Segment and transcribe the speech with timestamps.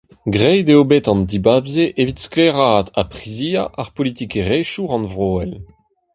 [0.33, 5.51] Graet eo bet an dibab-se evit sklaeraat ha priziañ ar politikerezhioù rannvroel.